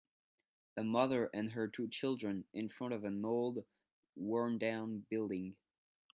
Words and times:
A 0.77 0.83
mother 0.83 1.29
and 1.31 1.51
her 1.51 1.67
two 1.67 1.87
children 1.87 2.43
in 2.55 2.69
front 2.69 2.95
of 2.95 3.03
an 3.03 3.23
old 3.23 3.63
worndown 4.17 5.05
building 5.11 5.55